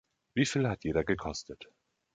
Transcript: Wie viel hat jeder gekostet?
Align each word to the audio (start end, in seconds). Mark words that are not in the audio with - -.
Wie 0.33 0.47
viel 0.47 0.67
hat 0.67 0.83
jeder 0.83 1.03
gekostet? 1.03 1.65